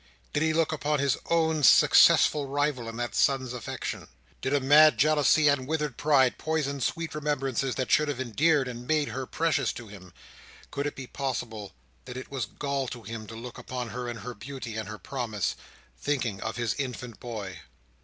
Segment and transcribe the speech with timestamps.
[0.33, 4.07] Did he look upon his own successful rival in that son's affection?
[4.41, 8.87] Did a mad jealousy and withered pride, poison sweet remembrances that should have endeared and
[8.87, 10.11] made her precious to him?
[10.71, 11.73] Could it be possible
[12.05, 14.97] that it was gall to him to look upon her in her beauty and her
[14.97, 15.55] promise:
[15.99, 17.59] thinking of his infant boy!